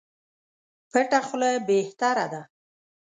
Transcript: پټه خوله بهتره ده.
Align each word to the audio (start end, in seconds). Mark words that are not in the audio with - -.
پټه 0.91 1.19
خوله 1.27 1.51
بهتره 1.67 2.25
ده. 2.33 2.41